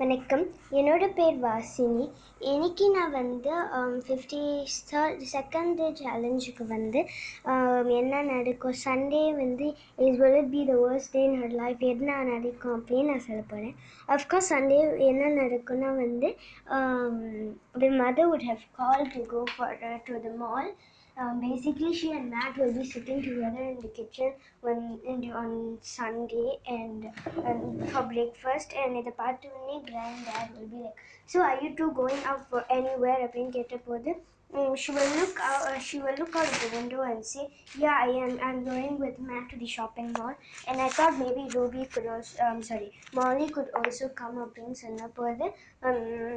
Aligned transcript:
வணக்கம். 0.00 0.42
என்னோட 0.78 1.04
பேர் 1.18 1.36
வாசினி. 1.44 2.02
இன்னைக்கு 2.50 2.86
நான் 2.96 3.14
வந்து 3.18 3.52
ஃபிஃப்டி 4.06 4.40
தேர்ட் 4.90 5.22
செகண்ட் 5.30 5.80
சேலஞ்சுக்கு 6.00 6.64
வந்து 6.72 7.00
um, 7.52 7.86
என்ன 8.00 8.20
நடக்கும்? 8.32 8.76
சண்டே 8.82 9.22
வந்து 9.38 9.68
is 10.06 10.18
will 10.22 10.36
be 10.54 10.60
the 10.70 10.74
worst 10.82 11.12
day 11.14 11.22
in 11.28 11.38
her 11.42 11.56
life 11.62 11.84
என்ன 11.92 12.18
நடக்கும் 12.32 12.76
அப்படின்னு 12.78 13.12
நான் 13.12 13.26
சொல்ல 13.28 13.44
போகிறேன் 13.52 13.74
அஃப்கோர்ஸ் 14.08 14.52
சண்டே 14.54 14.80
என்ன 15.10 15.32
நடக்கும்னா 15.40 15.92
வந்து 16.04 16.30
um, 16.78 17.16
the 17.82 17.90
mother 18.02 18.30
would 18.32 18.46
have 18.50 18.64
call 18.80 19.06
to 19.14 19.22
go 19.32 19.42
for 19.54 19.78
uh, 19.90 19.98
to 20.08 20.34
mall 20.44 20.70
um, 21.17 21.39
basically 21.41 21.93
she 21.93 22.11
and 22.11 22.29
Matt 22.31 22.57
will 22.57 22.73
be 22.73 22.89
sitting 22.89 23.21
together 23.21 23.61
in 23.61 23.79
the 23.81 23.89
kitchen 23.89 24.33
when 24.61 24.99
in 25.05 25.21
the, 25.21 25.31
on 25.31 25.77
Sunday 25.81 26.57
and, 26.67 27.11
and 27.45 27.91
for 27.91 28.03
breakfast 28.13 28.73
and 28.83 28.97
இதை 29.01 29.13
பார்த்த 29.21 29.53
உடனே 29.57 29.77
granddad 29.89 30.47
will 30.57 30.69
be 30.75 30.81
like 30.85 30.99
so 31.31 31.39
are 31.47 31.57
you 31.63 31.71
two 31.79 31.91
going 32.01 32.21
out 32.31 32.43
for 32.51 32.61
anywhere 32.77 33.17
அப்படின்னு 33.25 33.55
கேட்ட 33.57 33.77
போது 33.89 34.11
um, 34.53 34.75
she 34.75 34.91
will 34.95 35.11
look 35.19 35.37
out 35.49 35.61
uh, 35.71 35.79
she 35.87 35.97
will 36.03 36.17
look 36.21 36.33
out 36.39 36.49
of 36.53 36.57
the 36.63 36.71
window 36.77 37.01
and 37.11 37.21
say 37.31 37.45
yeah 37.83 37.97
I 38.07 38.09
am 38.23 38.33
I'm 38.47 38.59
going 38.71 38.95
with 39.03 39.17
Matt 39.27 39.45
to 39.51 39.57
the 39.61 39.69
shopping 39.75 40.09
mall 40.17 40.35
and 40.67 40.79
I 40.87 40.89
thought 40.95 41.17
maybe 41.25 41.43
Ruby 41.57 41.85
could 41.93 42.07
also 42.15 42.37
um, 42.47 42.57
sorry 42.69 42.89
Molly 43.19 43.49
could 43.57 43.69
also 43.81 44.07
come 44.21 44.39
அப்படின்னு 44.45 44.79
சொன்ன 44.85 45.11
போது 45.19 45.47
um, 45.89 46.33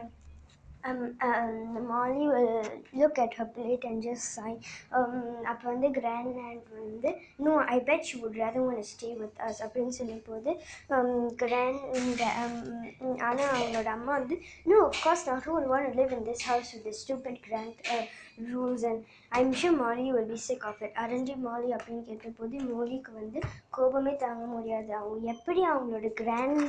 um, 0.85 1.15
um, 1.21 1.87
Molly 1.87 2.27
will 2.27 2.63
look 2.93 3.19
at 3.19 3.33
her 3.35 3.45
plate 3.45 3.83
and 3.83 4.01
just 4.01 4.33
sigh. 4.35 4.57
Um, 4.97 5.15
அப்போ 5.51 5.65
வந்து 5.71 5.89
granddad 5.97 6.59
வந்து 6.77 7.11
no 7.45 7.53
I 7.75 7.79
bet 7.89 8.05
she 8.09 8.17
would 8.21 8.37
rather 8.43 8.61
want 8.67 8.79
to 8.83 8.87
stay 8.93 9.13
with 9.23 9.35
us 9.47 9.57
அப்படின்னு 9.65 9.95
சொல்லும் 9.99 10.23
போது 10.29 10.51
um, 10.95 11.11
grand 11.43 11.79
um, 12.43 12.55
ஆனால் 13.27 13.53
அவங்களோட 13.57 13.89
அம்மா 13.97 14.13
வந்து 14.19 14.37
no 14.71 14.79
of 14.89 14.97
course 15.05 15.23
not 15.29 15.43
who 15.45 15.53
would 15.57 15.69
want 15.75 15.85
to 15.89 15.93
live 16.01 16.13
in 16.19 16.23
this 16.31 16.43
house 16.51 16.71
with 16.75 16.85
the 16.89 16.95
stupid 17.03 17.37
grand 17.47 17.75
uh, 17.95 18.05
rules 18.51 18.83
and 18.83 18.99
I'm 19.37 19.51
sure 19.53 19.71
Molly 19.81 20.11
will 20.15 20.29
be 20.33 20.37
sick 20.47 20.63
of 20.69 20.77
it 20.85 20.93
அரண்டி 21.03 21.35
Molly 21.47 21.71
அப்படின்னு 21.77 22.03
கேட்டபோது 22.09 22.57
மோலிக்கு 22.69 23.11
வந்து 23.21 23.39
கோபமே 23.77 24.13
தாங்க 24.23 24.45
முடியாது 24.55 24.91
அவங்க 25.01 25.27
எப்படி 25.35 25.61
அவங்களோட 25.71 26.09
கிராண்ட் 26.21 26.63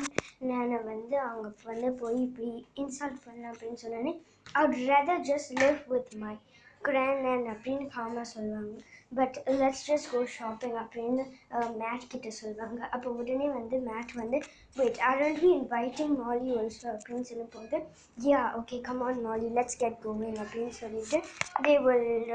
நேனை 0.51 0.79
வந்து 0.91 1.17
அவங்க 1.29 1.49
வந்து 1.71 1.89
போய் 2.03 2.19
இப்படி 2.27 2.51
இன்சல்ட் 2.83 3.19
பண்ண 3.27 3.43
அப்படின்னு 3.53 3.81
சொன்னோன்னே 3.83 4.00
I 4.07 4.15
would 4.61 4.79
rather 4.93 5.23
just 5.31 5.53
live 5.63 5.81
with 5.93 6.13
my 6.23 6.35
grand 6.83 7.23
nan 7.27 7.47
அப்படின்னு 7.53 7.87
காமாக 7.95 8.27
சொல்லுவாங்க. 8.35 8.75
But 9.19 9.37
let's 9.61 9.85
just 9.89 10.09
go 10.13 10.21
shopping 10.37 10.77
அப்படின்னு 10.83 11.23
uh, 11.57 11.69
மேட் 11.81 12.07
கிட்ட 12.13 12.31
சொல்லுவாங்க. 12.39 12.81
அப்போ 12.95 13.11
உடனே 13.21 13.49
வந்து 13.59 13.77
மேட் 13.89 14.15
வந்து 14.21 14.39
wait 14.77 15.01
are 15.09 15.19
will 15.23 15.41
be 15.43 15.51
inviting 15.59 16.15
Molly 16.23 16.51
also 16.61 16.89
அப்படின்னு 16.95 17.29
சொல்லும்போது 17.31 17.79
ya 18.29 18.41
okay 18.61 18.79
come 18.89 19.03
on 19.09 19.21
Molly 19.27 19.51
let's 19.59 19.81
get 19.83 20.01
going 20.07 20.41
அப்படின்னு 20.45 20.75
சொல்லிட்டு 20.83 21.21
they 21.67 21.77
will 21.89 22.35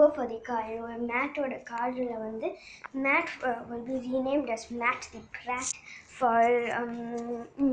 go 0.00 0.06
for 0.14 0.30
the 0.32 0.40
car 0.48 0.72
மேட்டோட 1.10 1.54
காரில் 1.72 2.16
வந்து 2.26 2.48
Matt 3.06 3.30
uh, 3.42 3.58
will 3.68 3.84
be 3.90 3.96
renamed 4.06 4.50
as 4.56 4.64
Matt 4.82 5.06
the 5.12 5.20
Brat 5.36 5.70
for 6.20 6.40
um, 6.78 6.94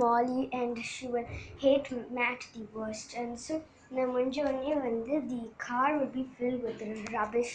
Molly 0.01 0.43
and 0.59 0.75
she 0.91 1.07
will 1.15 1.27
hate 1.65 1.89
Matt 2.17 2.47
the 2.55 2.65
worst. 2.77 3.09
And 3.21 3.33
so 3.45 3.55
நான் 3.95 4.09
முடிஞ்ச 4.13 4.37
உடனே 4.45 4.71
வந்து 4.85 5.13
the 5.33 5.43
car 5.65 5.89
would 5.97 6.13
be 6.19 6.23
filled 6.37 6.63
with 6.67 6.81
rubbish 7.17 7.53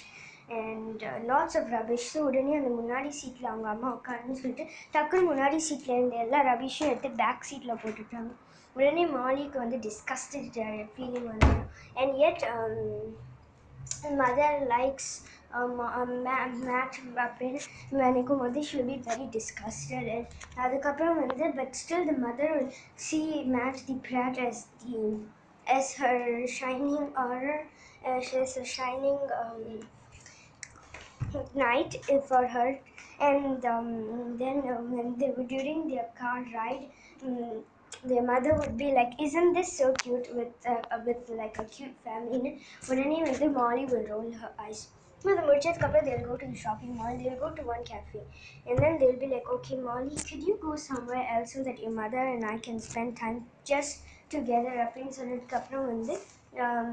and 0.61 1.01
uh, 1.11 1.17
lots 1.33 1.55
of 1.59 1.65
rubbish. 1.75 2.05
So 2.13 2.21
உடனே 2.29 2.55
அந்த 2.61 2.71
முன்னாடி 2.79 3.11
சீட்டில் 3.19 3.51
அவங்க 3.51 3.69
அம்மா 3.75 3.91
உட்காருன்னு 3.97 4.39
சொல்லிட்டு 4.43 4.65
டக்குன்னு 4.95 5.29
முன்னாடி 5.33 5.59
சீட்டில் 5.67 5.97
இருந்த 5.97 6.17
எல்லா 6.25 6.41
ரபிஷும் 6.53 6.91
எடுத்து 6.93 7.11
பேக் 7.23 7.49
சீட்டில் 7.51 7.81
போட்டுட்டாங்க. 7.83 8.33
உடனே 8.79 9.05
மாலிக்கு 9.17 9.59
வந்து 9.65 9.79
டிஸ்கஸ்டட் 9.87 10.59
ஃபீலிங் 10.95 11.29
வந்துடும் 11.33 11.69
and 12.01 12.15
the 12.29 12.43
mother 14.21 14.59
likes 14.75 15.13
um, 15.54 15.80
um, 15.80 16.12
ma- 16.24 16.48
Matt 16.68 16.94
அப்படின்னு 17.24 17.60
நினைக்கும் 18.02 18.42
போது 18.42 18.62
she 18.68 18.76
will 18.78 18.90
be 18.94 19.00
very 19.10 19.28
disgusted 19.38 20.08
and 20.16 20.26
அதுக்கப்புறம் 20.64 21.22
வந்து 21.24 21.46
but 21.60 21.70
still 21.84 22.04
the 22.12 22.18
mother 22.26 22.50
will 22.56 22.72
see 23.08 23.26
Matt 23.56 23.78
the 23.90 23.98
brat 24.08 24.38
as 24.48 24.60
the 24.84 25.02
as 25.78 25.88
her 26.02 26.18
shining 26.58 27.06
aura 27.24 27.58
uh, 28.08 28.20
she 28.28 28.38
is 28.46 28.54
a 28.64 28.68
shining 28.76 29.20
um, 29.42 29.64
night 31.66 31.96
for 32.30 32.44
her 32.56 32.70
and 33.20 33.66
um, 33.66 33.90
then 34.42 34.58
uh, 34.74 34.78
when 34.96 35.18
they 35.22 35.32
were 35.38 35.48
during 35.56 35.80
their 35.92 36.08
car 36.22 36.40
ride 36.58 36.86
um, 37.26 37.64
their 38.10 38.24
mother 38.32 38.54
would 38.60 38.78
be 38.78 38.90
like 39.00 39.14
isn't 39.28 39.54
this 39.54 39.72
so 39.80 39.88
cute 40.04 40.28
with 40.40 40.54
uh, 40.74 41.00
with 41.06 41.22
like 41.42 41.58
a 41.60 41.68
cute 41.78 41.98
family 42.08 42.52
உடனே 42.90 43.20
வந்து 43.30 43.48
Molly 43.58 43.86
will 43.92 44.06
roll 44.14 44.30
her 44.42 44.52
eyes 44.66 44.82
அது 45.32 45.42
முடிச்சதுக்கப்புறம் 45.48 46.06
they'll 46.08 46.28
go 46.32 46.36
to 46.42 46.48
the 46.52 46.60
shopping 46.64 46.92
mall 46.98 47.14
they'll 47.20 47.42
go 47.46 47.50
to 47.58 47.64
one 47.74 47.84
cafe 47.92 48.20
and 48.68 48.78
then 48.84 48.94
they'll 49.00 49.22
be 49.24 49.30
like 49.36 49.48
okay 49.56 49.78
Molly 49.88 50.18
could 50.28 50.44
you 50.50 50.56
go 50.68 50.74
somewhere 50.90 51.26
else 51.36 51.52
so 51.56 51.62
that 51.68 51.80
your 51.86 51.94
mother 52.02 52.24
and 52.34 52.44
I 52.54 52.58
can 52.68 52.78
spend 52.90 53.12
time 53.24 53.40
just 53.72 53.94
together 54.36 54.74
அப்படின்னு 54.86 55.16
சொன்னதுக்கப்புறம் 55.20 55.88
வந்து 55.94 56.16
um, 56.66 56.92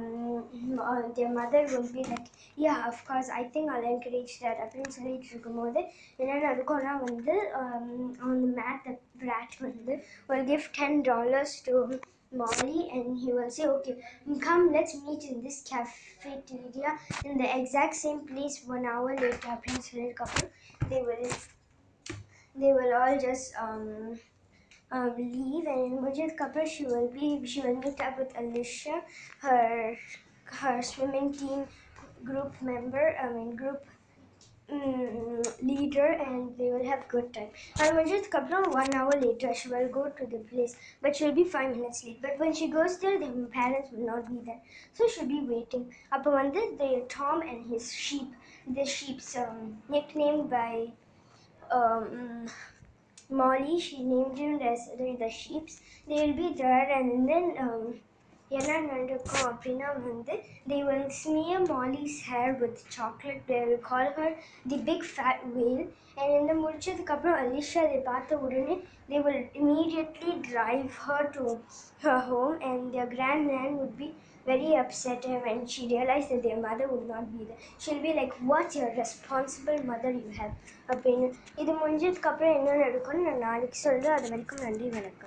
uh, 0.88 1.02
their 1.16 1.30
mother 1.38 1.62
will 1.72 1.88
be 1.96 2.02
like 2.12 2.28
yeah 2.64 2.80
of 2.90 2.98
course 3.08 3.28
I 3.40 3.44
think 3.52 3.70
I'll 3.72 3.88
encourage 3.94 4.34
that 4.44 4.56
அப்படின்னு 4.64 4.94
சொல்லிட்டு 4.98 5.28
இருக்கும்போது 5.32 5.80
என்ன 6.22 6.40
நடக்கும்னா 6.48 6.94
வந்து 7.08 7.36
um, 7.60 7.88
on 8.26 8.34
the 8.44 8.50
mat 8.60 8.82
the 8.88 8.96
brat 9.22 9.54
வந்து 9.66 9.94
will 10.30 10.44
give 10.52 10.66
ten 10.80 10.94
dollars 11.12 11.52
to 11.68 11.74
Molly 12.31 12.89
and 12.91 13.17
he 13.17 13.33
will 13.33 13.49
say, 13.49 13.65
okay, 13.65 13.97
mm, 14.27 14.41
come, 14.41 14.71
let's 14.71 14.95
meet 15.03 15.23
in 15.23 15.41
this 15.41 15.63
cafeteria 15.67 16.99
in 17.25 17.37
the 17.37 17.59
exact 17.59 17.95
same 17.95 18.27
place 18.27 18.61
one 18.65 18.85
hour 18.85 19.15
later. 19.15 19.57
Prince 19.65 19.91
will 19.93 20.13
couple. 20.13 20.49
They 20.89 21.01
will, 21.01 21.29
they 22.55 22.73
will 22.73 22.93
all 22.93 23.17
just 23.19 23.53
um, 23.55 24.19
um, 24.91 25.15
leave 25.17 25.65
and 25.65 25.93
in 25.93 25.99
Mujid 26.03 26.37
couple, 26.37 26.65
she 26.65 26.85
will 26.85 27.07
be, 27.09 27.45
she 27.45 27.61
will 27.61 27.75
meet 27.75 27.99
up 27.99 28.19
with 28.19 28.37
Alicia, 28.37 29.01
her, 29.39 29.97
her 30.45 30.81
swimming 30.81 31.33
team 31.33 31.65
group 32.23 32.53
member, 32.61 33.15
I 33.17 33.31
mean 33.31 33.55
group 33.55 33.83
um, 34.71 35.41
leader 35.61 36.05
and 36.05 36.57
they 36.57 36.69
will 36.71 36.85
have 36.85 37.07
good 37.07 37.33
time. 37.33 37.49
I'll 37.77 38.05
just 38.05 38.29
come 38.29 38.49
now 38.49 38.63
one 38.63 38.93
hour 38.93 39.11
later. 39.19 39.53
She 39.53 39.69
will 39.69 39.87
go 39.89 40.09
to 40.09 40.25
the 40.25 40.39
place, 40.39 40.75
but 41.01 41.15
she'll 41.15 41.31
be 41.31 41.43
five 41.43 41.75
minutes 41.75 42.03
late. 42.03 42.21
But 42.21 42.37
when 42.37 42.53
she 42.53 42.67
goes 42.67 42.97
there, 42.99 43.19
the 43.19 43.47
parents 43.51 43.89
will 43.91 44.05
not 44.05 44.29
be 44.29 44.39
there. 44.45 44.61
So 44.93 45.07
she'll 45.07 45.27
be 45.27 45.41
waiting. 45.41 45.93
Upon 46.11 46.33
one, 46.33 46.51
the 46.53 47.05
Tom 47.09 47.41
and 47.41 47.69
his 47.69 47.91
sheep. 47.91 48.31
The 48.67 48.85
sheep's 48.85 49.35
um, 49.37 49.77
nicknamed 49.89 50.49
by 50.49 50.87
um, 51.71 52.45
Molly. 53.29 53.79
She 53.79 54.03
named 54.03 54.37
him 54.37 54.59
as 54.61 54.89
the 54.97 55.29
sheep's. 55.29 55.81
They'll 56.07 56.33
be 56.33 56.53
there 56.53 56.89
and 56.91 57.27
then... 57.27 57.55
Um, 57.59 57.99
என்ன 58.51 58.77
நடக்கும் 58.85 59.47
அப்படின்னா 59.49 59.89
வந்து 60.03 60.35
they 60.69 60.77
will 60.85 61.09
smear 61.17 61.65
Molly's 61.71 62.19
hair 62.29 62.55
with 62.61 62.79
chocolate 62.95 63.43
they 63.49 63.59
will 63.63 63.83
call 63.89 64.09
her 64.15 64.35
the 64.71 64.79
big 64.87 65.05
fat 65.11 65.43
whale 65.57 65.83
and 66.15 66.33
இந்த 66.39 66.53
முடிச்சதுக்கப்புறம் 66.61 67.37
Alisha 67.41 67.83
அதை 67.87 67.99
பார்த்த 68.07 68.39
உடனே 68.45 68.77
they 69.11 69.19
will 69.27 69.45
immediately 69.61 70.33
drive 70.49 70.87
her 71.03 71.29
to 71.37 71.45
her 72.05 72.25
home 72.31 72.57
and 72.69 72.83
their 72.95 73.13
grandma 73.51 73.77
would 73.81 73.95
be 74.01 74.09
very 74.45 74.75
upset 74.75 75.25
and 75.25 75.41
when 75.43 75.59
she 75.65 75.87
realized 75.87 76.29
that 76.29 76.41
their 76.41 76.59
mother 76.59 76.87
would 76.87 77.07
not 77.07 77.25
be 77.31 77.43
there. 77.43 77.57
She'll 77.77 78.01
be 78.01 78.13
like, 78.13 78.33
what's 78.41 78.75
your 78.75 78.91
responsible 78.95 79.79
mother 79.83 80.11
you 80.13 80.31
அப்படின்னு 80.91 81.27
இது 81.61 81.71
முடிஞ்சதுக்கப்புறம் 81.81 82.55
என்ன 82.55 82.77
நடக்கும்னு 82.79 83.25
நான் 83.25 83.43
நாளைக்கு 83.43 83.79
சொல்கிறேன் 83.79 84.15
அது 84.15 84.29
வரைக்கும் 84.29 84.63
நன்றி 84.63 84.87
வணக்கம் 84.89 85.17